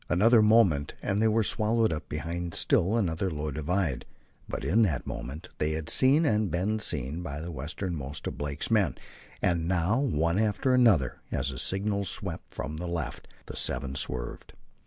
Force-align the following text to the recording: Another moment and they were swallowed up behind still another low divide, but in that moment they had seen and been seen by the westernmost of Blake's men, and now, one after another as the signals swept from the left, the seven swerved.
Another 0.09 0.41
moment 0.41 0.95
and 1.03 1.21
they 1.21 1.27
were 1.27 1.43
swallowed 1.43 1.93
up 1.93 2.09
behind 2.09 2.55
still 2.55 2.97
another 2.97 3.29
low 3.29 3.51
divide, 3.51 4.03
but 4.49 4.65
in 4.65 4.81
that 4.81 5.05
moment 5.05 5.49
they 5.59 5.73
had 5.73 5.91
seen 5.91 6.25
and 6.25 6.49
been 6.49 6.79
seen 6.79 7.21
by 7.21 7.39
the 7.39 7.51
westernmost 7.51 8.25
of 8.25 8.35
Blake's 8.35 8.71
men, 8.71 8.97
and 9.43 9.67
now, 9.67 9.99
one 9.99 10.39
after 10.39 10.73
another 10.73 11.21
as 11.31 11.51
the 11.51 11.59
signals 11.59 12.09
swept 12.09 12.51
from 12.51 12.77
the 12.77 12.87
left, 12.87 13.27
the 13.45 13.55
seven 13.55 13.93
swerved. 13.93 14.53